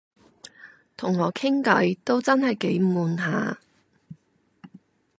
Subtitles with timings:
[0.97, 3.59] 同我傾偈都真係幾悶下